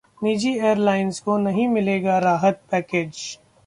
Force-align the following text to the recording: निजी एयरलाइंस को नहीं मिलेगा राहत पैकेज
निजी 0.21 0.53
एयरलाइंस 0.59 1.19
को 1.19 1.37
नहीं 1.37 1.67
मिलेगा 1.67 2.17
राहत 2.19 2.61
पैकेज 2.71 3.17